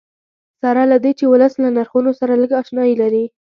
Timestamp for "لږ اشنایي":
2.41-2.95